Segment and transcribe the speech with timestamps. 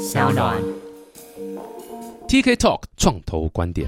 [0.00, 0.56] 小暖。
[2.26, 3.86] TK Talk 创投观点。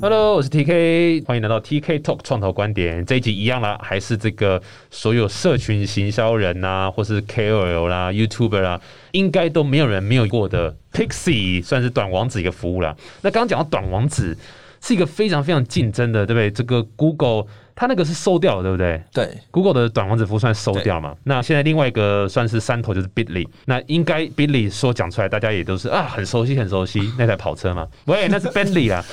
[0.00, 3.04] Hello，我是 TK，欢迎来到 TK Talk 创投观点。
[3.04, 8.80] 这一集一样啦，还是这个所有社群行销人呐、或是 KOL 啦、YouTuber 啦，
[9.12, 12.96] 应该都没有人没有过的 Pixie，算是短网址一个服务啦。
[13.20, 14.34] 那刚刚讲到短网址
[14.80, 16.50] 是一个非常非常竞争的，对不对？
[16.50, 19.02] 这个 Google 它那个是收掉了，对不对？
[19.12, 21.14] 对，Google 的短网址服务算收掉嘛？
[21.24, 27.86] 那现在另外一个算是山头就是 Bitly，那应该 Bitly 说讲出来，大家也都是啊很熟悉很熟悉那台跑车嘛。
[28.06, 29.04] 喂，那是 Bentley 啦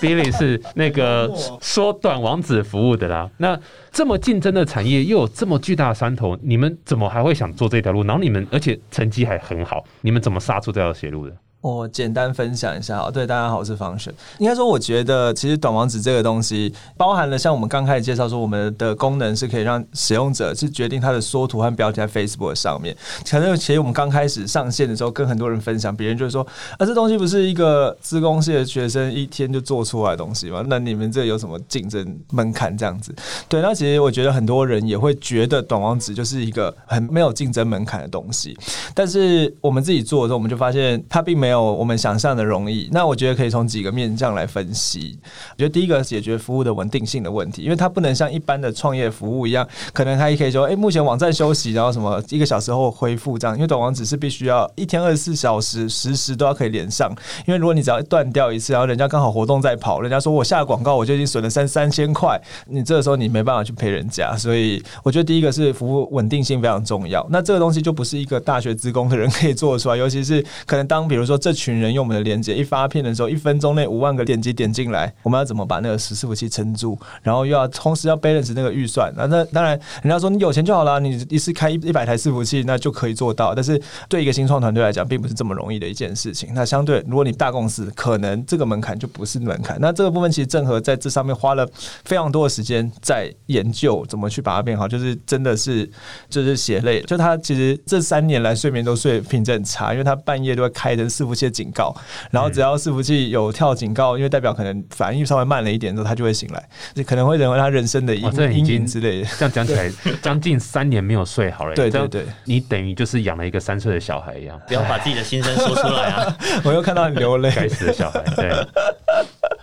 [0.00, 1.30] ，Bitly 是那个
[1.60, 3.28] 说短网址服务的啦。
[3.36, 3.58] 那
[3.92, 8.02] 这么竞争的产业，又有这么巨大的山头，你们怎么还会想做这条路？
[8.04, 11.36] 然后你们而且成绩还很好，你们怎么杀出这条血路的？
[11.60, 14.14] 我简单分享一下好，对大家好，我是方璇。
[14.38, 22.96] 应该说，我觉得其实短网址这个东西，包含了像我们刚开始介绍说，我们的功能是可以让使用者去决定它的缩图和标题在 Facebook 上面。
[23.28, 26.46] 可能其实我们刚开始上线的时候，跟很多人分享，别人就说
[26.78, 30.64] 啊，这东西不是一个资工系的学生一天就做出来的东西吗？
[30.68, 33.12] 那你们这有什么竞争门槛这样子？
[33.48, 38.56] 对，那其实我觉得很多人也会觉得短网址就是一个很没有竞争门槛的东西，
[38.94, 42.90] 但是我们自己做的时候，我们就发现它并没没有我们想象的容易。
[42.92, 45.18] 那我觉得可以从几个面向来分析。
[45.52, 53.56] 我觉得第一个解决服务的稳定性的问题，因为它不能像一般的创业服务一样，可能它也可以说，哎、目前网站休息，然后什么一个小时后恢复这样。
[53.56, 57.10] 因为短网址是必须要一天二十四小时时时都要可以连上，
[57.46, 67.26] 因为如果你只要断掉一次，然后人家刚好活动在跑，人家说我下广告我就已经损了三三千块，你这个时候你没办法去赔人家，所以我觉得第一个是服务稳定性非常重要。
[67.30, 76.98] 那这个东西就不是一个大学职工的人可以做出来，尤其是可能当比如说这群人用我们的连接一发片的时候，一分钟内五万个点击点进来，我们要怎么把那个伺服器撑住？
[77.22, 79.12] 然后又要同时要 balance 那个预算。
[79.16, 83.54] 那那当然，人家说你有钱就好了，你一次开一一百台伺服器那就可以做到。
[83.54, 86.50] 但是对一个新创团队来讲，并不是这么容易的一件事情。
[86.54, 89.78] 那相对，如果你大公司，可能这个门槛就不是门槛。
[89.80, 91.68] 那这个部分其实正和在这上面花了
[92.04, 95.88] 非常多的时间在研究怎么去把它变好，就是真的是
[96.28, 97.00] 就是血泪。
[97.02, 101.94] 就他其实这三年来睡眠都睡品质很差，因为他半夜都会开灯伺服器的警告，
[102.30, 109.28] 然后只要伺服器有跳警告，因为代表可能反应稍微慢了一点之后，他就会醒来，就可能会认为他人生的阴阴经影之类的。
[109.38, 111.74] 这样讲起来，将近三年没有睡好了。
[111.74, 116.36] 对对对，你等于就是养了一个三岁的小孩一样，不要把自己的心声说出来啊！
[116.64, 117.52] 我又看到你流泪。
[117.54, 118.22] 该死的小孩。
[118.36, 118.50] 对，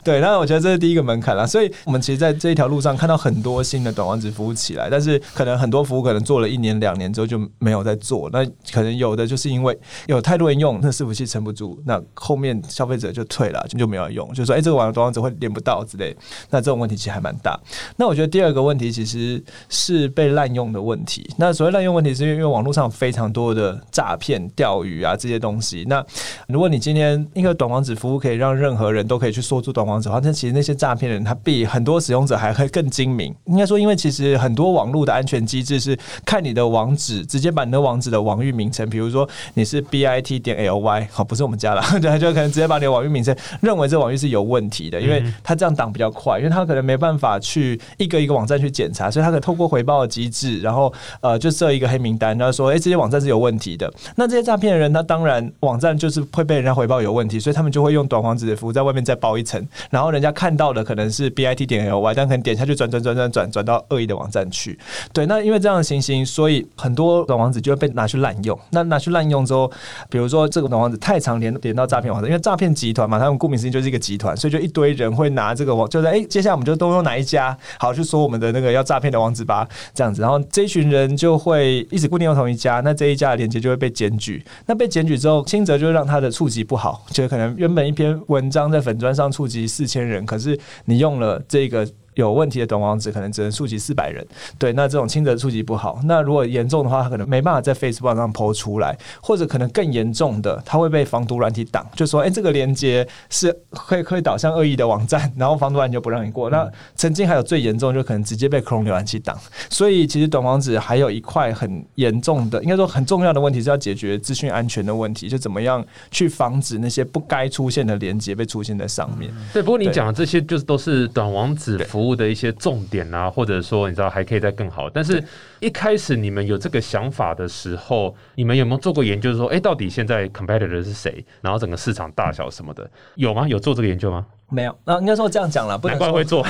[0.05, 1.47] 对，那我觉得这是第一个门槛啦。
[1.47, 8.29] 所以我们其实在这一条路上看到很多新的短网址服务起来，但是可能很多服务可能做了一年两年之后就没有在做。
[8.31, 16.15] 那可能有的就是因为有太多人用，那伺服器撑不住，那后面消费者就退了，就就没有用，就说哎、这个网短网址会连不到之类。
[16.51, 17.59] 那这种问题其实还蛮大。
[17.97, 21.27] 那我觉得第二个问题其实是被滥用的问题。
[21.37, 25.83] 那所谓滥用问题，是因为网络上非常多的诈骗、钓鱼啊这些东西。
[25.87, 26.05] 那
[26.47, 33.33] 如果你今天一个短网址服务可以让任何人都可以去说出短网址的话，那其实那些诈骗人他比很多使用者还会更精明。
[33.45, 50.91] 应该说，因为其实很多网络的安全机制是看你的网址，直接把你的网址的网域名称，比如说你是 bit 点 ly，好，不是我们家啦， 对，就可能直接把你的网域名称认为这网域是有问题的，因为他这样挡比较快，因为他可能没办法去一个一个网站去检查，所以他可以透过回报的机制，然后
[51.21, 53.91] 呃就设一个黑名单，然后说，哎、这些网站是有问题的。
[54.15, 64.77] 那这些诈骗人，他当然网站就是会被人家回报有问题，所以他们就会用短网址的服务在外面再包一层，然后人家看到的可能是 bit 点 ly，但可能点下去转转转转转转到恶意的网站去。
[65.13, 68.57] 对，那因为这样的情形，所以很多短网址就会被拿去滥用。
[68.71, 69.71] 那拿去滥用之后，
[70.09, 91.85] 比如说这个短网址太常连连到诈骗网站，因为诈骗集团嘛，他们顾名思义就是一个集团，所以就一堆人会拿这个网，就是哎、接下来我们就都用哪一家，好去说我们的那个要诈骗的网址吧，这样子，然后这一群人就会一直固定用同一家，那这一家的链接就会被检举，那被检举之后，轻则就让他的触及不好，就可能原本一篇文章在粉砖上触及四千人，可是你用了这个。
[92.15, 94.25] 有问题的短网址可能只能触及四百人，
[94.57, 106.49] 对，那这种轻则触及不好，那如果严重的话，它可能没办法在 Facebook 上抛出来，或者可能更严重的，它会被防毒软体挡，就说，哎、这个链接是会会导向恶意的网站，然后防毒软体就不让你过。
[106.49, 109.37] 那曾经还有最严重，就可能直接被 Chrome 浏览器挡。
[109.69, 119.29] 所以其实短网址还有一块很严重的，应该说很重要的问题是要解决资讯安全的问题，就怎么样去防止那些不该出现的连接被出现在上面。
[119.53, 124.89] 对，不过你对讲的这些就是都是短网址服务的一些重点啊，或者说你知道还可以再更好。
[124.89, 125.23] 但是
[125.59, 131.25] 一开始你们有这个想法的时候，你们有没有做过研究说，哎，到底现在 competitor 是谁？
[131.41, 133.47] 然后整个市场大小什么的，有吗？
[133.47, 134.25] 有做这个研究吗？
[134.49, 136.45] 没有，那应该说这样讲了，不能会做。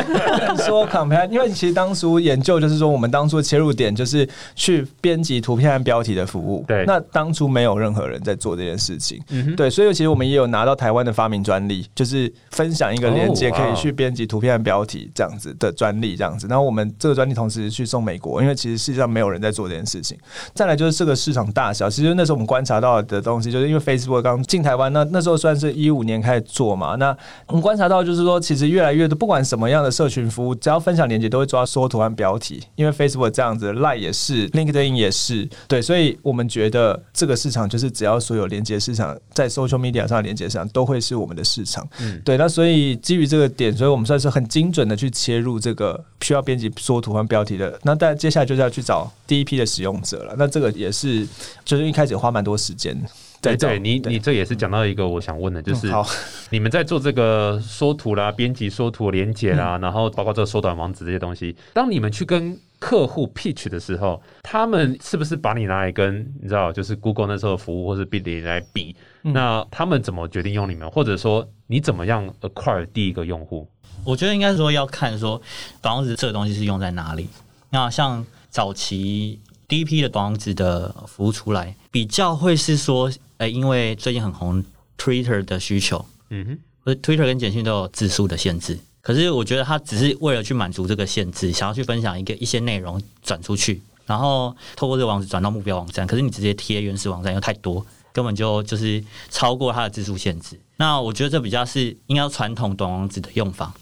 [0.64, 6.64] 说 compare，因为其实当初研究就是说，我们当初的切入点就是去编辑图片和标题的服务。
[6.66, 9.22] 对那当初没有任何人在做这件事情。
[9.28, 16.46] 嗯哼对，所以其实我们也有拿到台湾的发明专利，就是分享一个链接可以去编辑图片和标题这样子的专利，这样子。
[16.48, 20.18] 然后我们这个专利同时去送美国，因为其实世界上没有人在做这件事情。
[20.54, 27.14] 再来就是这个市场大小，其实那时候我们观察到的东西，就是因为 Facebook 刚进台湾，那那时候算是一五年开始做嘛，那
[27.46, 51.26] 我们观察到就是说，其实越来越多，不管什么样的社群服务，只要分享链接都会抓缩图和标题，因为 Facebook 这样子，Line 也是，LinkedIn 也是，对，所以我们觉得这个市场就是只要所有连接市场在 social media 上的连接上都会是我们的市场，嗯对，那所以基于这个点，所以我们算是很精准的去切入这个需要编辑缩图和标题的，那但接下来就是要去找第一批的使用者了，那这个也是
[51.64, 52.96] 就是一开始花蛮多时间。
[53.44, 56.06] 对对，你你这也是讲到一个我想问的，就是嗯好
[56.50, 68.94] 你们在做这个缩图啦、编辑缩图连接啦，然后包括这个缩短网址这些东西，当你们去跟客户 pitch 的时候，他们是不是把你拿来跟你知道，就是 Google 那时候的服务或是 b i l 来比？
[69.22, 73.66] 那他们怎么决定用你们，或者说你怎么样 acquire 第一个用户？
[74.04, 75.40] 我觉得应该说要看说
[75.80, 77.26] 短网址这个东西是用在哪里。
[77.70, 84.64] 那像早期第一批的短网址的服务出来，比较会是说，哎、因为最近很红
[84.98, 88.78] Twitter 的需求，嗯哼，不是 Twitter 跟简讯都有字数的限制。
[89.00, 96.06] 可是我觉得他只是为了去满足这个限制，想要去分享一个一些内容转出去，然后透过这个网址转到目标网站。
[96.06, 100.58] 可是你直接贴原始网站又太多，根本就就是超过它的字数限制。
[100.76, 103.74] 那我觉得这比较是应该传统短网址的用法。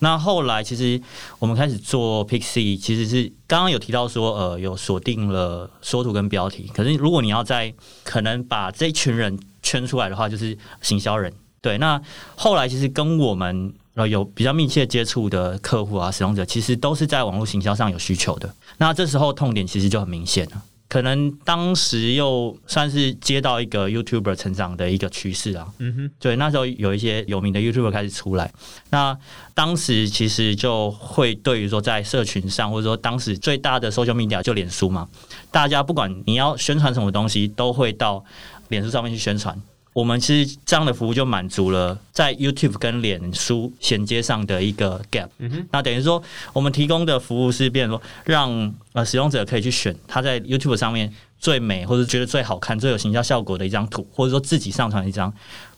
[0.00, 1.00] 那后来其实
[1.38, 6.70] 我们开始做 Pixie，其实是刚刚有提到说，呃，有锁定了缩图跟标题。
[6.74, 7.72] 可是如果你要在
[8.02, 11.32] 可能把这一群人圈出来的话，就是行销人。
[11.60, 12.00] 对，那
[12.34, 18.54] 后来其实跟我们呃有比较密切接触的客户啊、使用者，其实都是在网络行销上有需求的。
[18.76, 20.62] 那这时候痛点其实就很明显了。
[20.94, 28.48] 可能当时又算是接到一个 YouTuber 成长的一个趋势啊，嗯哼，对，那时候有一些有名的 YouTuber 开始出来，
[28.90, 29.18] 那
[29.54, 35.08] 当时其实就会对于说在社群上，或者说当时最大的 social media 就脸书嘛，
[35.50, 38.24] 大家不管你要宣传什么东西，都会到
[38.68, 39.60] 脸书上面去宣传。
[39.94, 45.28] 我们其实这样的服务就满足了在 YouTube 跟脸书衔接上的一个 gap。
[45.70, 55.32] 那等于说，我们提供的服务是变成说，让呃使用者可以去选他在 YouTube 上面最美或者觉得最好看、最有形象效果的一张图，或者说自己上传一张。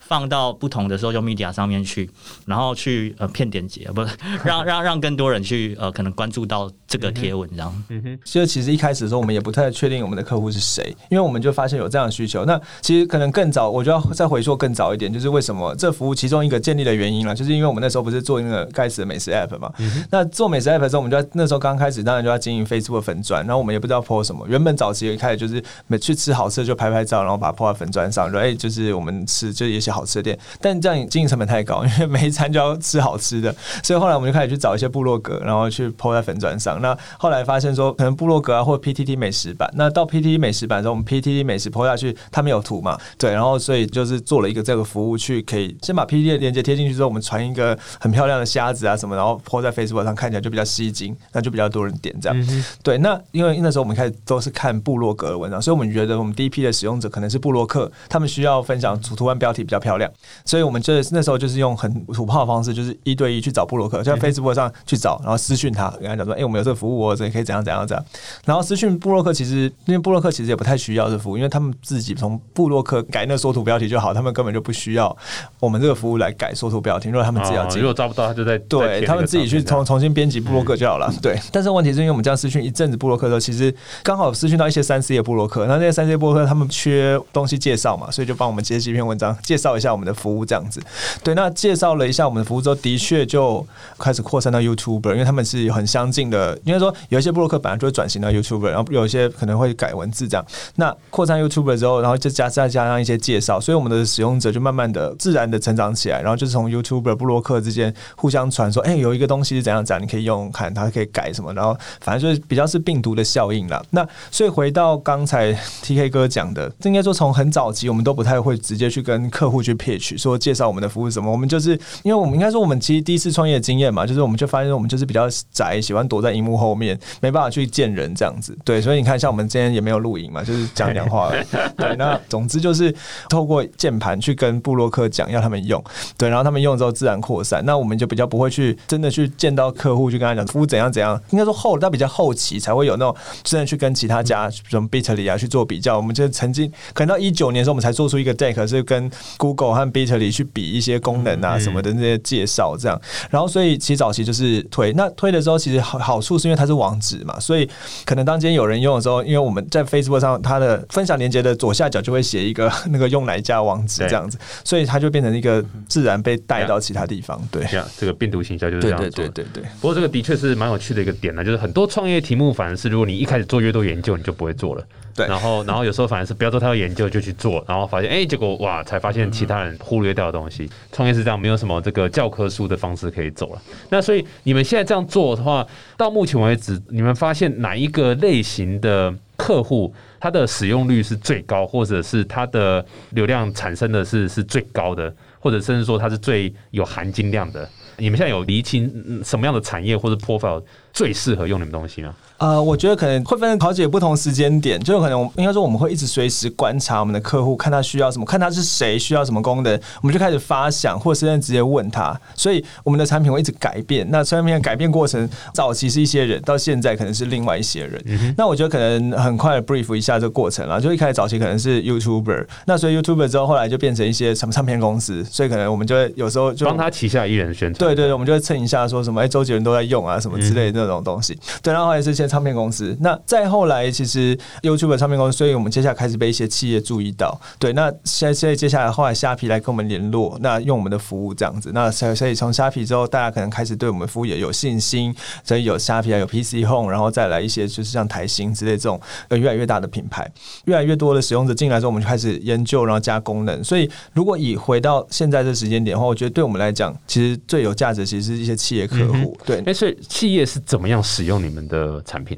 [0.08, 2.08] 放到不同的 social media 上面去，
[2.44, 4.11] 然后去呃骗点击，不是
[4.44, 7.85] 让让让更多人去呃可能关注到这个贴文这样。
[7.88, 12.44] 嗯哼，就其实一开始的时候，我们也不太确定我们的客户是谁，因为我们就发现有这样的需求。
[12.44, 19.73] 那其实可能更早，我就要再回溯更早一点，就是为什么这服务其中一个建立的原因了，就是因为我们那时候不是做那个盖茨的美食 app 嘛。
[20.11, 24.47] 那做美食 app 的时候，我们就要那时候刚开始，当然就要经营 Facebook 粉砖，然后我们也不知道 po 什么。
[24.49, 36.81] 原本早期一开始就是每去吃好吃的就拍拍照，然后把它 po 在粉砖上，说哎、就是我们吃就一些好吃的店，但这样经营成本太高，因为每一餐就要吃好吃的， 所以后来我们就开始去找一些部落格，然后去 po 在粉砖上。
[36.82, 52.37] 那后来发现说，可能部落格啊，或 PTT 美食版，那到 PTT 美食版的时候，我们 PTT 美食 po 下去，他们有图嘛，对，然后所以就是做了一个这个服务，去可以先把 PTT 的链接贴进去之后，我们传一个很漂亮的虾子啊什么，然后 po 在 Facebook 上，看起来就比较吸睛，那就比较多人点这样。
[52.82, 60.11] 对，那因为那时候我们开始都是看部落格的文章，所以我们觉得我们第一批的使用者可能是部落客，他们需要分享主图案标题比较漂亮，
[60.45, 68.05] 所以我们就那时候就是用很土炮的方式，就是一对一去找布洛克，就在 Facebook 上去找，然后私讯他，跟他讲说，哎、我们有这个服务哦，这可以怎样怎样怎样。
[68.45, 75.16] 然后私讯布洛克，其实因为布洛克其实也不太需要这服务，因为他们自己从布洛克改那缩图标题就好，他们根本就不需要。
[75.61, 81.12] 我们这个服务来改缩图标题，如果他们自己要如果抓不到，他就在对他们自己去重重新编辑布洛克就好了。
[81.23, 90.80] 对，但是问题是因为我们这样私讯一阵子布洛克的时候，其实刚好私讯到一些三 C 的布洛克，那那些三 C 布洛克他们缺东西介绍嘛，所以就帮我们接几篇文章，介绍一下我们的服务这样子。
[91.25, 93.66] 对，那介绍了一下我们的服务之后，的确就
[93.99, 96.56] 开始扩散到 YouTuber，因为他们是很相近的。
[96.64, 100.47] 应该说有一些布洛克本来就会转型到 YouTuber，然后有一些可能会改文字这样。
[100.76, 113.83] 那扩散 YouTuber 之后，然后就加再加上一些介绍，所以我们的使用者就慢慢的自然的成长起来，然后就是从 YouTuber 布洛克之间互相传说，哎、有一个东西是怎样怎样，你可以用用看，它可以改什么，然后反正就是比较是病毒的效应啦。
[113.90, 115.52] 那所以回到刚才
[115.83, 121.30] TK 哥讲的，这应该说从很早期我们都不太会直接去跟客户去 pitch，说介绍我们的服务什么。
[121.30, 128.56] 我们就是因为我们应该说我们其实第一次创业的经验嘛，就是我们就发现我们就是比较宅，喜欢躲在荧幕后面，没办法去见人这样子。
[128.64, 131.32] 对，所以你看，像我们今天也没有录影嘛，就是讲讲话。
[131.76, 132.94] 对，那总之就是
[133.28, 135.82] 透过键盘去跟布洛克讲，要他们用。
[136.16, 137.64] 对，然后他们用之后自然扩散。
[137.64, 141.20] 那我们就比较不会去真的去见到客户，去跟他讲服务怎样怎样。
[141.30, 145.96] 应该说后，到比较后期才会有那种真的去跟其他家什么 Bitly 啊去做比较。
[145.96, 153.00] 我们就曾经可能到一九年的时候，我们才做出一个 deck 是跟 Google 和 Bitly 去比一些功能啊什么的那些介绍这样。
[153.30, 157.68] 然后所以其实早期就是推，那推的时候其实好好处是因为它是网址嘛，所以
[158.04, 167.40] 可能当今天有人用的时候，因为我们在 Facebook 上它的分享链接的左下角就会写一个那个用哪一家网址这样子，所以它就变成一个自然被带到其他地方。
[167.50, 169.10] 对，这样这个病毒行销就是这样做的。
[169.10, 169.64] 对对对对。
[169.80, 174.84] 不过这个的确是蛮有趣的一个点呢，就是很多创业题目反而是如果你一开始做越多研究，你就不会做了。
[175.16, 180.68] 对然后然后有时候反而是不要做太多研究就去做，然后发现哎、结果哇，才发现其他人忽略掉的东西。
[180.92, 183.62] 创业是这样，没有什么这个教科书的方式可以走了。
[183.88, 189.94] 那所以你们现在这样做的话，到目前为止，你们发现哪一个类型的客户？
[190.18, 197.68] 它的使用率是最高，或者是它的流量产生的是是最高的，或者甚至说它是最有含金量的。
[197.99, 200.62] 你们现在有厘清什么样的产业或者 profile
[200.97, 202.15] 最适合用你们东西吗？
[202.38, 212.19] 呃，我觉得可能会分好几个不同时间点，就可能应该说我们会一直随时观察我们的客户，看他需要什么，看他是谁需要什么功能，我们就开始发想，或者是直接问他。
[212.35, 214.07] 所以我们的产品会一直改变。
[214.11, 218.03] 那产品的改变过程，早期是一些人，到现在可能是另外一些人。
[218.38, 220.81] 那我觉得可能很快的 brief 一下这个过程啦。
[220.81, 227.79] 就一开始早期可能是 YouTuber，那所以 YouTuber 之后，后来就变成一些什么唱片公司，所以可能我们就会有时候就帮他旗下艺人宣传。
[227.79, 231.38] 对对对，我们就会蹭一下，说什么哎、周杰伦都在用啊，什么之类的那种东西。
[231.62, 232.97] 对，然后后来是一些唱片公司。
[233.00, 237.38] 那再后来，其实 YouTube 的唱片公司，所以我们接下来开始被一些企业注意到。
[237.59, 241.71] 对，那现在现在接下来后来虾皮来跟我们联络，那用我们的服务这样子。
[241.73, 245.14] 那所以所以从虾皮之后，大家可能开始对我们服务也有信心，
[245.45, 250.31] 所以有虾皮啊，有 PC Home，然后再来一些就是像台新之类这种呃越来越大的品牌，
[250.64, 253.62] 越来越多的使用者进来之后，我们就开始研究，然后加功能。
[253.62, 259.37] 所以如果以回到现在这时间点的话，我觉得对我们来讲，其实最有价值其实是一些企业客户。
[259.45, 262.37] 对，哎，所以企业是怎么样使用你们的产品？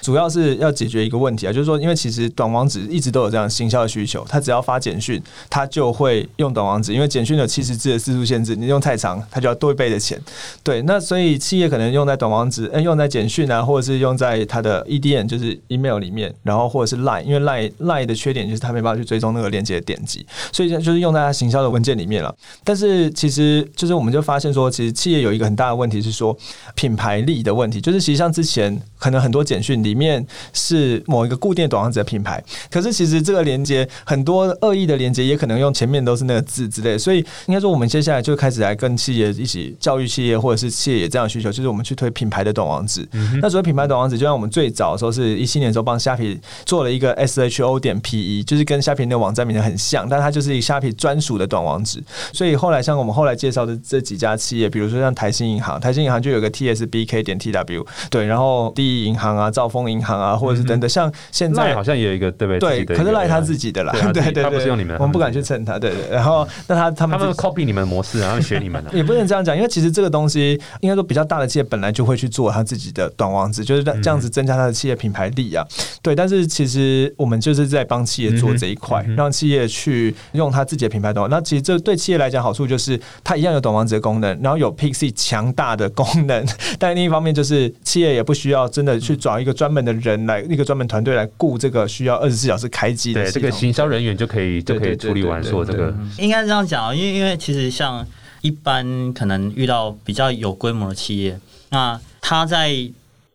[0.00, 10.18] 主要是要解决一个问题啊，就是说，因为其实短网址一直都有这样行销的需求，它只要发简讯，它就会用短网址，因为简讯有七十字的字数限制，你用太长，它就要多一倍的钱。
[10.62, 22.34] 对，那所以企业可能用在短网址，嗯，用在简讯啊，或者是用在它的 EDN，就是 email 里面，然后或者是 Line，因为 Line Line 的缺点就是它没办法去追踪那个链接的点击，所以就是用在它行销的文件里面了。
[22.64, 26.36] 但是其实就是我们就发现说，其实企业有一个很大的问题是说
[26.74, 43.08] 品牌力的问题，就是其实像之前可能很多简讯里面是某一个固定的短网址的品牌，可是其实这个连接很多恶意的连接也可能用前面都是那个字之类，所以应该说我们接下来就开始来跟企业一起教育企业，或者是企业也这样的需求，就是我们去推品牌的短网址。
[43.40, 52.02] 那所谓品牌短网址，就像我们最早的时候是一七年的时候帮虾皮做了一个 SHO 点 PE，就是跟虾皮那个网站名称很像，但它就是一个虾皮专属的短网址。
[52.32, 62.84] 所以后来像我们后来介绍的这几家企业，比如说像台新银行，台新银行就有个 TSBK 点 TW，对，然后第一银行啊、兆丰银行啊，或者是等等，像现在好像也有一个对不对？
[62.84, 66.10] 对，可是赖他自己的啦对对对他不是，用你们我们不敢去蹭他，对对。
[66.10, 68.90] 然后那他他们他们 copy 你们的模式，然后学你们的。
[68.96, 75.64] 也不能这样讲，因为其实这个东西应该说比较大的企业本来就会去做他自己的短网址，就是这样子增加他的企业品牌力啊。
[76.02, 81.30] 对，但是其实我们就是在帮企业做这一块，让企业去用他自己的品牌短网。
[81.30, 86.46] 那其实这对企业来讲好处就是它一样有短网址的功能，然后有 Pixie 强大的功能，
[86.78, 98.06] 但另一方面就是企业也不需要真的去找一个专门的人来一个专门团队来雇这个需要二十四小时开机的对，这个行销人员就可以就可以处理完说这个应该这样讲啊，因为因为其实像
[98.40, 101.36] 一般可能遇到比较有规模的企业，
[101.70, 102.72] 那他在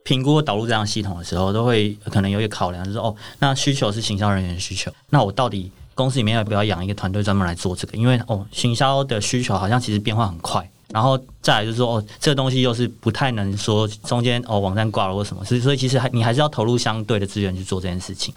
[0.03, 7.97] 评估导入这样系统的时候，都会可能有一个考量，就是哦，那需求是行销人员的需求，那我到底公司里面要不要养一个团队专门来做这个？
[7.97, 10.69] 因为哦，行销的需求好像其实变化很快。
[10.93, 18.31] 然后再来就是说，哦，这个东西又是不太能说中间哦网站挂了或什么，所以所以其实还你还是要投入相对的资源去做这件事情。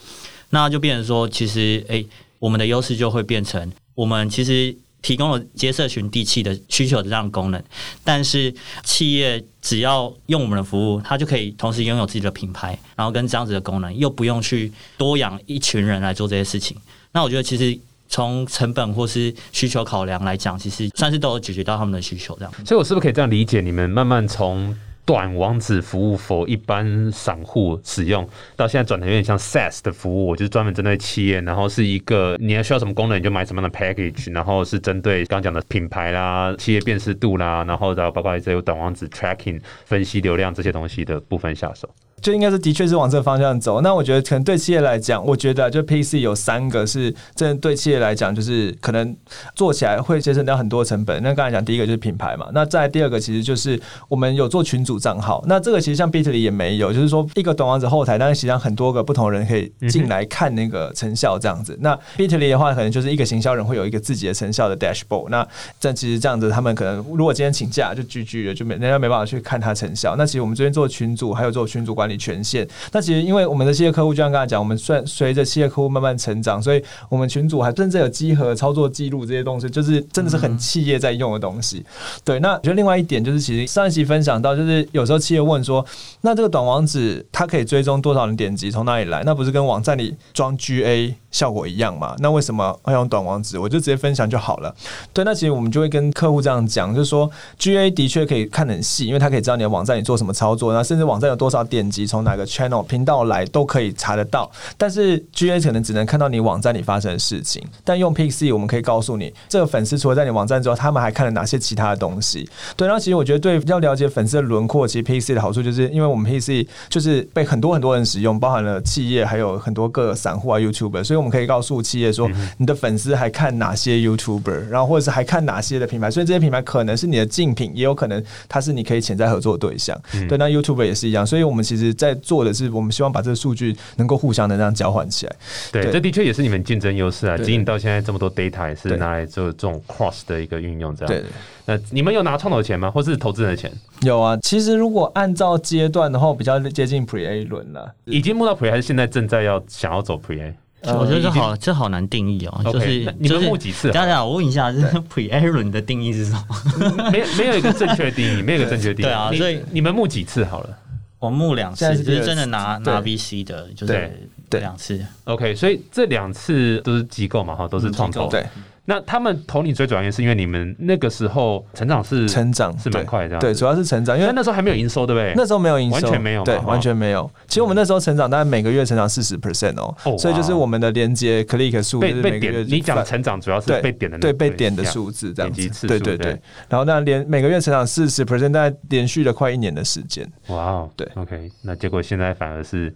[0.48, 2.06] 那就变成说，其实诶，
[2.38, 7.62] 我们的优势就会变成，我们其实提供了接社群地气的需求的这样的功能，
[8.02, 16.74] 但是企业只要用我们的服务，它就可以同时拥有自己的品牌，然后跟这样子的功能，又不用去多养一群人来做这些事情。
[17.12, 17.78] 那我觉得其实。
[18.08, 22.52] 从成本或是需求考量来讲，其实算是都有解决到他们的需求，这样。
[22.64, 23.60] 所以我是不是可以这样理解？
[23.60, 41.88] 你们慢慢从短网址服务 for 一般散户使用，到现在转的有点像 SaaS 的服务，就是专门针对企业，然后是一个你要需要什么功能你就买什么样的 package，然后是针对刚刚讲的品牌啦、企业辨识度啦，然后然后包括这有短网址 tracking、分析流量这些东西的部分下手。
[42.22, 43.80] 就应该是的确是往这个方向走。
[43.82, 49.16] 那我觉得可能对企业来讲，我觉得就 PC 有三个是真的对企业来讲，就是可能
[49.54, 51.22] 做起来会节省掉很多成本。
[51.22, 55.44] 那刚才讲第一个就是品牌嘛，那再第二个其实就是我们有做群主账号。
[55.46, 61.76] 那这个其实像 Bitly 也没有，就是说一个短网址后台，但是实际上很多个不同人可以进来看那个成效这样子。
[61.80, 65.28] 那 Bitly 的话，可能就是一个行销人会有一个自己的成效的 dashboard。
[65.28, 65.46] 那
[65.78, 70.16] 这其实这样子，他们可能如果今天请假就 GG 了，就没人家没办法去看他成效。
[70.16, 72.66] 那其实我们这边做群主，还有做群主管管理权限。
[72.92, 81.84] 那其实因为我们的企业客户，就像刚才讲，我们算随着企业客户慢慢成长，所以我们群组还真正有集合操作记录这些东西，就是真的是很企业在用的东西。
[82.24, 85.84] 对，那我觉得另外一点就是，其实上一期分享到，就是有时候企业问说，
[86.20, 89.22] 那这个短网址它可以追踪多少人点击，从哪里来？
[89.24, 92.16] 那不是跟网站里装 GA 效果一样嘛？
[92.20, 93.58] 那为什么要用短网址？
[93.58, 94.74] 我就直接分享就好了。
[95.12, 104.50] 对，那其实我们就会跟客户这样讲，就是说 GA 的确可以看很细，因为它可以知道你的网站里做什么操作，那甚至网站有多少点击，从哪个 channel 频道来都可以查得到。
[104.78, 112.48] 但是 GA 可能只能看到你网站里发生的事情，但用 PC 我们可以告诉你，这个粉丝除了在你网站之后，他们还看了哪些其他的东西。
[112.76, 129.98] 对，然后其实我觉得对要了解粉丝的轮廓，其实 PC 的好处就是因为我们 PC 就是被很多很多人使用，包含了企业还有很多个散户啊 YouTuber，所以可以告诉企业说，你的粉丝还看哪些 YouTuber，然后或者是还看哪些的品牌，所以这些品牌可能是你的竞品，也有可能它是你可以潜在合作的对象。
[130.28, 135.36] 对，那 YouTuber 也是一样，所以我们其实在做的是，我们希望把这个数据能够互相的这样交换起来。
[135.72, 137.36] 对，对这的确也是你们竞争优势啊！
[137.36, 141.14] 对经营到现在这么多 data 也是拿来做这种 cross 的一个运用，这样。
[141.14, 141.24] 对，
[141.64, 142.90] 那你们有拿创投钱吗？
[142.90, 143.72] 或是投资人的钱？
[144.02, 144.36] 有啊。
[144.42, 147.94] 其实如果按照阶段的话，比较接近 Pre A 轮了。
[148.04, 150.54] 已经募到 pre 还是现在正在要想要走 pre A？
[150.82, 157.10] 呃我觉得这好，这好难定义哦，就是你们就是募几次啊等下等下，我问一下，这是 pre Aaron 的定义是什么？
[157.10, 159.08] 没没有一个正确定义，没有一个正确定义。
[159.08, 160.78] 对啊所以你们募几次好了
[161.18, 165.04] 我募两次就是真的拿拿 VC 的，就是对两次。
[165.24, 168.28] ？OK，所以这两次都是机构嘛，哈，都是创投。
[168.28, 168.46] 对，
[168.88, 175.32] 那他们投你最主要原因是因为你们那个时候成长是成长是蛮快的对，主要是成长，因为那时候还没有营收，对不对？
[175.36, 177.30] 那时候没有营收，完全没有对，完全没有。
[177.48, 186.40] 其实我们那时候成长大概每个月成长四十 percent 哦哦，所以就是我们的连接 click 数被被就是每个月点，你讲的成长主要是对被点的那对被点的数字这样子对对对。
[186.68, 190.24] 然后那连每个月成长四十 percent，大概连续了快一年的时间。
[190.46, 192.94] 哇哦，对，OK，那结果现在反而是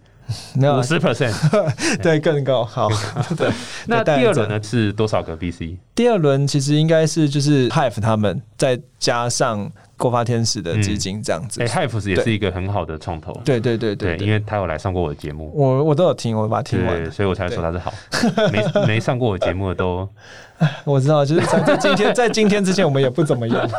[0.55, 1.33] 没有啊五十 percent。
[2.01, 2.89] 对更高好。
[3.37, 3.51] 对，
[3.87, 4.49] 那第二轮？
[4.49, 5.77] 呢是多少个 BC？
[5.95, 11.67] 第二轮其实应该是就是 Hive 他们再加上国发天使的基金这样子哎。
[11.67, 17.11] ，Hive 也是一个很好的创投，对对对对，对，因为他有来上过我的节目，我我都有听，我把它听完。
[17.11, 17.93] 所以我才说他是好。
[18.51, 20.07] 没没上过我节目的都
[20.85, 23.67] 我知道，就是在在今天在今天之前，我们也不怎么样，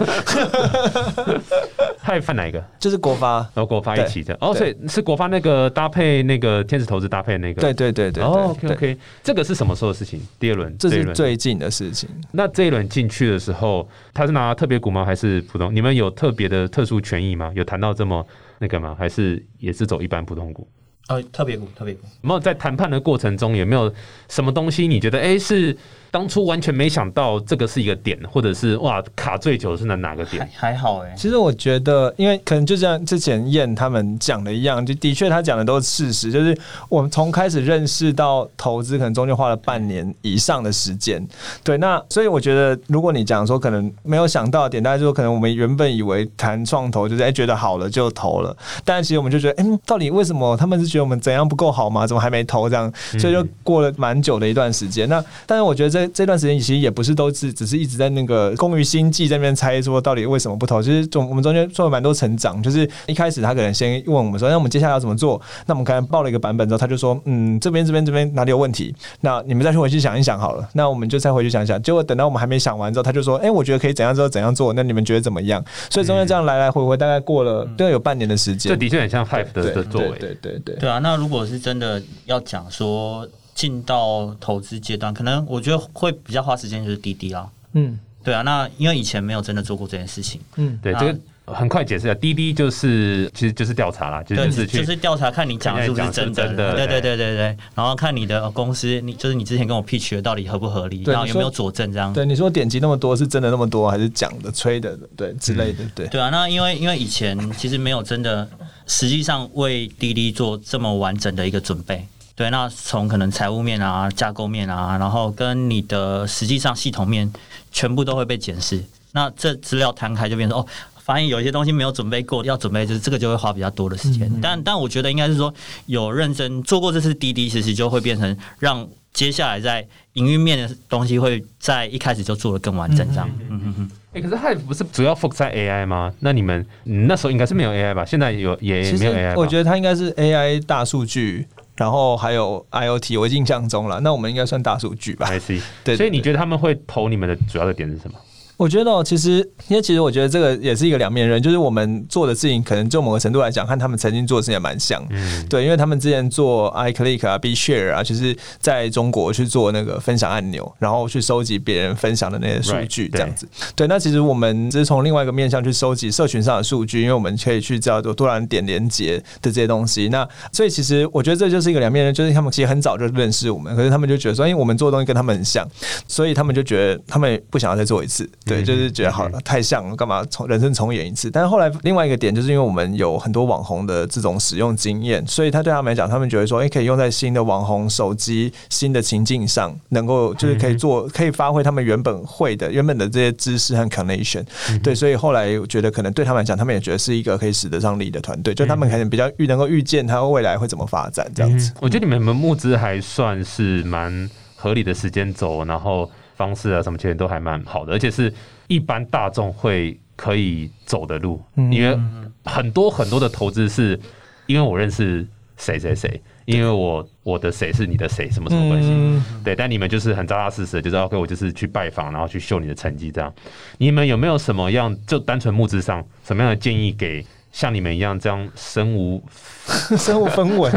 [2.05, 2.63] Hive 哪一个？
[2.79, 3.37] 就是国发。
[3.55, 10.21] 然后国发一起的，哦，对所以是国发那个搭配那个天使投资搭配那个，对对对对哦，OK，OK，这个是什么时候的事情？
[10.41, 11.05] 第二轮，这是。
[11.13, 12.09] 最近的事情。
[12.33, 15.05] 那这一轮进去的时候，他是拿特别股吗？
[15.05, 15.75] 还是普通？
[15.75, 17.53] 你们有特别的特殊权益吗？
[17.55, 18.27] 有谈到这么
[18.59, 18.97] 那个吗？
[18.99, 20.67] 还是也是走一般普通股？
[21.09, 22.01] 呃，特别股，特别股。
[22.23, 23.93] 有没有在谈判的过程中，有没有
[24.29, 25.77] 什么东西你觉得，哎、是
[26.11, 30.49] 当初完全没想到这个是一个点，或者是哇卡最久的是哪哪个点？
[30.55, 36.57] 还好哎，其实我觉得，因为可能就像之前燕他们讲的一样，就的确他讲的都是事实，就是
[36.89, 41.27] 我们从开始认识到投资，可能中间花了半年以上的时间。
[41.65, 52.07] 对，那所以我觉得，如果你讲说可能没有想到的点，大家就说可能我们原本以为谈创投就是哎、觉得好了就投了，但其实我们就觉得，哎，到底为什么他们是觉得我们怎样不够好吗？
[52.07, 52.93] 怎么还没投这样？
[53.19, 55.09] 所以就过了蛮久的一段时间。
[55.09, 62.63] 那但是我觉得这这段时间其实也不是都是只是一直在那个工于心计在那边猜说到底为什么不投，其实中我们中间做了蛮多成长。
[62.63, 65.41] 就是一开始他可能先问我们说，那我们接下来要怎么做？
[65.67, 68.95] 那我们可能报了一个版本之后，他就说，嗯，这边这边这边哪里有问题？
[69.21, 70.69] 那你们再去回去想一想好了。
[70.75, 71.81] 那我们就再回去想一想。
[71.83, 74.73] 结果等到我们还没想完之后，他就说，哎、我觉得可以怎样之后怎样做？
[74.73, 75.65] 那你们觉得怎么样？
[75.91, 78.77] 所以中间这样来来回回大概过了都有半年的时间这。
[78.77, 80.11] 的确很像 Hive 的的作为。
[80.19, 80.82] 对对对对。
[80.83, 87.49] 对啊，那如果是真的要讲说进到投资阶段，可能我觉得会比较花时间就是滴滴啦。
[87.75, 87.97] 嗯。
[88.25, 90.77] 对啊，那因为以前没有真的做过这件事情，嗯。
[90.83, 91.19] 对，那这个
[91.53, 102.13] 很快解释一下，滴滴就是其实就是调查啦，就是就是调查看你讲的是不是真的，对对对对对对，然后看你的公司，你就是你之前跟我 pitch 的到底合不合理，然后有没有佐证这样。
[102.13, 105.85] 对，你说点击那么多是真的那么多，还是讲的、吹的，对之类的？
[105.95, 108.49] 对，对啊，那因为因为以前其实没有真的
[108.87, 112.07] 实际上为滴滴做这么完整的一个准备。
[112.35, 117.31] 对，那从可能财务面啊、架构面啊，然后跟你的实际上系统面，
[117.71, 118.83] 全部都会被检视。
[119.13, 120.67] 那这资料摊开就变成哦，
[121.13, 124.33] 发现有一些东西没有准备过，要准备就是这个就会花比较多的时间。
[124.41, 125.53] 但但我觉得应该是说
[125.85, 133.29] 有认真做过这次滴滴，其实就会变成让接下来在营运面的东西会在一开始就做的更完整，这样。
[133.51, 133.91] 嗯嗯嗯。
[134.15, 136.11] 哎、可是 Hive 不是主要 focus 在 AI 吗？
[136.21, 138.07] 那你们你那时候应该是没有 AI 吧？
[138.07, 139.35] 现在有也其没有 AI 吧？
[139.35, 141.47] 实我觉得它应该是 AI 大数据，
[141.77, 145.61] 然后还有 IoT，我印象中了，那我们应该算大数据吧？I see。
[145.85, 148.19] 对，所以你觉得他们会投你们的主要的点是什么？
[148.57, 149.39] 我觉得哦，其实
[149.69, 155.05] 因为其实我觉得这个也是一个两面人，就是我们做的事情，可能就某个程度来讲，和他们曾经做的事情也蛮像。
[155.11, 163.49] 嗯，对，因为他们之前做 iClick 啊、B Share 啊，就是在中国去做那个分享按钮，然后去收集别人分享的那些数据这样子。
[163.75, 170.09] 对，那其实我们只是从另外一个面向去收集社群上的数据，因为我们可以去叫做多少人点连接的这些东西。
[170.09, 175.67] 那所以其实我觉得这就是一个两面人，就是他们其实很早就认识我们，可是他们就觉得说，因为我们做的东西跟他们很像，
[176.07, 178.29] 所以他们就觉得他们不想要再做一次。
[178.45, 181.31] 对，嗯就是觉得好嗯太像了，干嘛重人生重演一次？
[181.31, 194.45] 但是后来另外一个点，就是因为我们有很多网红的这种使用经验，所以他对他们来讲，他们觉得说，哎、可以用在新的网红手机、新的情境上，能够就是可以做，可以发挥他们原本会的、原本的这些知识和 connection。
[194.83, 201.71] 对，所以后来我觉得可能对他们来讲，他们也觉得是一个可以使得上力的团队，就他们可能比较预能够预见他未来会怎么发展这样子。
[201.71, 208.33] 嗯我觉得你们募资还算是蛮合理的时间走，然后方式啊什么其实都还蛮好的，而且是
[208.69, 211.99] 一般大众会可以走的路，嗯因为
[212.45, 213.99] 很多很多的投资是
[214.47, 218.89] 因为我认识谁谁谁，因为我我的谁是你的谁，什么什么关系。
[218.91, 223.33] 嗯对，但你们就是很扎扎实实的，就是 OK，我就是去拜访，然后去秀你的成绩，这样。
[223.79, 229.23] 你们有没有什么样就单纯募资上什么样的建议给像你们一样这样身无
[229.97, 230.73] 身无分文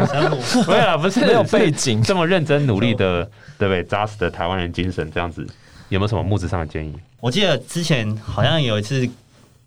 [0.68, 3.24] 没有啦，不是没有背景，这么认真努力的，
[3.58, 3.82] 对不对？
[3.82, 5.44] 扎实的台湾人精神，这样子
[5.88, 6.94] 有没有什么物质上的建议？
[7.20, 9.08] 我记得之前好像有一次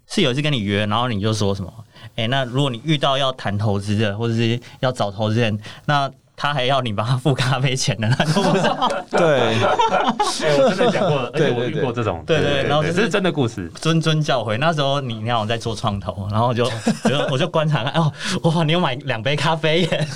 [0.07, 1.73] 是有一次跟你约，然后你就说什么？
[2.15, 9.39] 哎、那如果你遇到要谈投资的，或者是要找投资人，那他还要你帮他付咖啡钱的， 那就不知道 对。
[10.47, 13.69] 哎，我真的讲过，而且我对对对遇过这种，对对然后就是这是真的故事。
[13.81, 14.57] 谆谆教诲。
[14.57, 18.09] 那时候你你好像在做创投，然后我就我 就我就观察看，哦，
[18.43, 20.07] 哇，你有买两杯咖啡耶？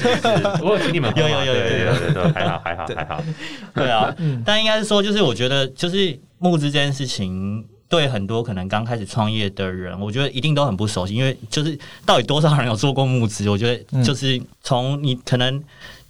[0.61, 3.21] 我有请你们有有有有有对对对，还好还好对还好。
[3.75, 7.65] 对啊，但应该是说，就是我觉得，就是募资这件事情。
[7.89, 15.61] 对很多可能刚开始创业的人，我觉得一定都很不熟悉，因为就是到底多少人有做过募资，我觉得就是从你可能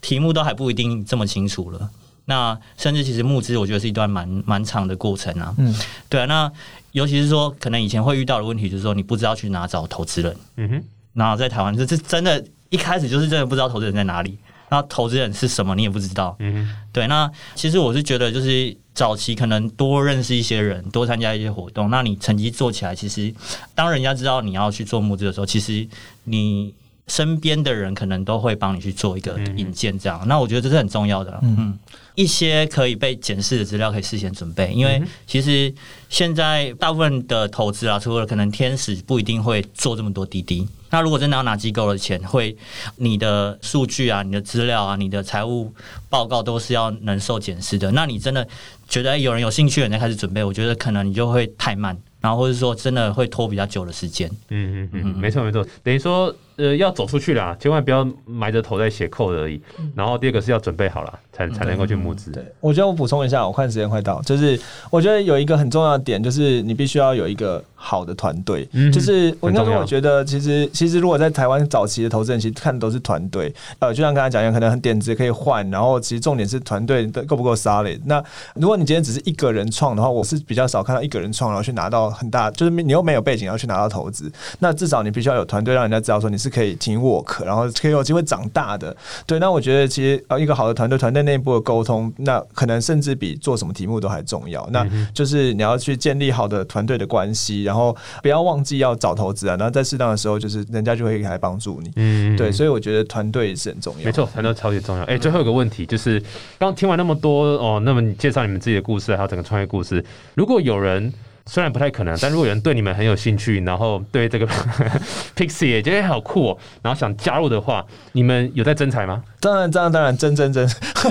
[0.04, 1.89] 题目都还不一定这么清楚了。
[2.26, 5.54] 那甚至其实募资，我觉得是一段蛮蛮长的过程啊。
[5.58, 5.76] 嗯，
[6.08, 6.52] 对啊，那
[6.92, 10.38] 尤其是说，可能以前会遇到的问题，就是说你不知道去哪找投资人。
[10.58, 14.38] 嗯哼，然后在台湾，这是真的，一开始就是真的不知道投资人在哪里，
[14.70, 16.36] 那投资人是什么，你也不知道。
[16.39, 23.34] 嗯哼，对，那其实我是觉得，就是早期可能多认识一些人，多参加一些活动，那你成绩做起来，其实
[23.76, 25.86] 当人家知道你要去做募资的时候，其实
[26.24, 26.74] 你
[27.08, 30.26] 身边的人可能都会帮你去做一个引荐，这样。
[30.28, 31.38] 那我觉得这是很重要的。
[31.44, 31.78] 嗯，
[32.16, 35.74] 一些可以被检视的资料可以事先准备，因为其实
[36.10, 40.68] 现在大部分的投资啊，除了可能天使不一定会做这么多滴滴。
[40.89, 42.56] 那如果真的要拿机构的钱，会
[42.98, 45.74] 你的数据啊、你的资料啊、你的财务
[46.08, 47.92] 报告都是要能受检视的。
[47.92, 48.48] 那你真的
[48.88, 54.30] 觉得、哎有人有兴趣，人家开始准备，我觉得可能你就会太慢，然后或者说真的会拖比较久的时间。
[54.50, 59.62] 嗯嗯嗯，没错没错，等于说呃要走出去啦，千万不要埋着头在写 code 而已。
[59.95, 62.32] 然后第二个是要准备好了，才才能够去募资。
[62.32, 68.67] 对，我觉得我补充一下，我看时间快到，就是我觉得有一个很重要的点，就是你必须要有一个好的团队。
[68.71, 73.54] 嗯就是我应该说，很重要我觉得其实其实如果在台湾早期的投资人，其实看的都是团队。
[73.80, 77.99] 呃，就像刚才讲一样，可能很点子可以换，然后其实重点是团队的够不够 solid。
[78.06, 78.23] 那
[78.56, 88.96] 如果你今天只是一个人创的话，我是比较少看到一个人创然后去拿到很大，就是你又没有背景要去拿到投资，那至少你必须要有团队，让人家知道说你是可以 team work，然后可以有机会长大的。
[89.26, 94.68] 对，那我觉得其实呃一个好的团队，团队内部的沟通，那可能甚至比做什么题目都还重要。
[94.72, 101.92] 那就是你要去建立好的团队的关系，然后不要忘记要找投资啊，然后在适当的时候，就是人家就会来帮助你。
[101.96, 104.06] 嗯，对，所以我觉得团队是很重要。
[104.06, 105.04] 没错，团队超级重要。
[105.06, 106.22] 哎、最后有个问题就是，
[106.60, 110.04] 刚听完那么多哦，那么你介绍你们自己的故事，还有整个创业故事，
[110.36, 111.12] 如果有人
[111.45, 114.47] 虽然不太可能，但如果有人对你们很有兴趣，然后对这个
[115.36, 119.23] Pixie 也觉得好酷哦，然后想加入的话，你们有在征才吗？
[119.39, 120.65] 当然，当然，当然，真真真，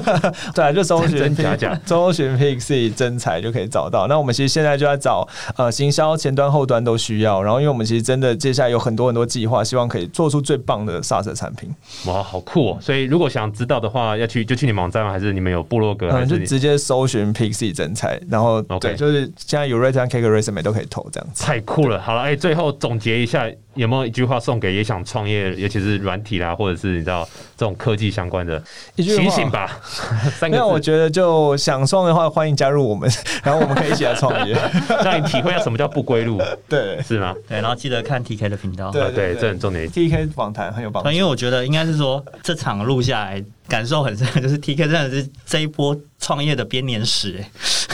[0.55, 4.07] 对啊，就搜寻真真假假 搜寻 Pixie 真才就可以找到。
[4.07, 11.69] 那我们其实现在就在找呃行销前端后端都需要，然后因为我们其实真的接下来有很多很多计划，希望可以做出最棒的 SaaS 产品。
[12.07, 12.79] 哇，好酷哦！
[12.81, 15.13] 所以如果想知道的话，要去就去你们网站吗？
[15.13, 16.11] 还是你们有部落格？
[16.11, 21.43] 还嗯，就直接搜寻 Pixie 真才，然后 OK 对，就是现在有 Rate and Cake Resume 都可以投这样子。
[21.45, 22.01] 太酷了！
[22.01, 28.63] 好了，哎、最后总结一下，有没有一句话送给也想创业，尤其是软体啦，或者是你知道这种科技相关的，
[28.97, 29.81] 一句话醒醒吧！
[30.39, 33.11] 三没有，我觉得就想创的话，欢迎加入我们，
[33.43, 34.57] 然后我们可以一起来创业。
[35.05, 37.35] 让你体会一下什么叫不归路，对是吗？
[37.49, 38.91] 对，然后记得看 TK 的频道。
[38.91, 39.89] 对，对，这很重点。
[39.89, 41.11] ，TK 访谈很有帮助，。
[41.11, 47.45] 因为我觉得应该是说这场录下来感受很深，就是 TK 真的是这一波创业的编年史，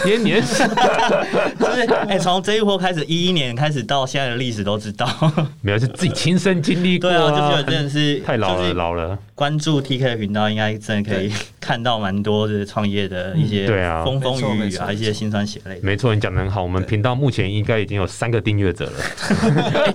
[0.05, 0.63] 编年史
[1.59, 5.09] 就是哎从这一波开始，一一年开始到现在的历史都知道。
[5.63, 9.19] 没有是自己亲身经历过对啊，就觉得真的是太老了，老了。
[9.35, 11.33] 关注 TK 的频道，应该真的可以
[11.69, 15.79] 看到蛮多的创业的一些嗯对啊风风雨雨啊，一些辛酸血泪。
[15.83, 16.63] 没错，你讲的很好。
[16.63, 18.93] 我们频道目前应该已经有三个订阅者了，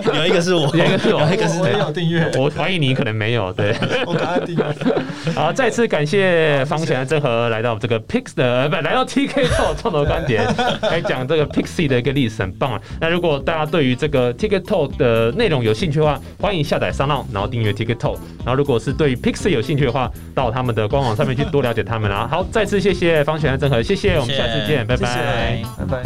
[0.19, 3.51] 有一个是我，有一个是我有一个是我也有订阅，我怀疑你可能没有。
[3.53, 4.63] 对，我赶快订阅。
[5.33, 10.45] 好，再次感谢方显和郑和来到这个 Pix 的，呃不，来到 TK Talk 创投观点，
[10.83, 12.79] 来讲这个 Pixie 的一个历史，很棒啊。
[13.01, 18.19] 那如果大家对于这个 TK Talk 的内容有兴趣的话，欢迎下载商浪，然后订阅 TK Talk。
[18.45, 26.03] 然后如果是对于 Pixie 有兴趣的话，到他们的官网上面去多了解他们啊，好，再次谢谢方璇和郑和，谢谢，我们下次见，拜拜，拜拜。